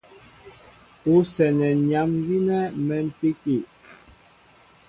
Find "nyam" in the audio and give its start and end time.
1.87-2.09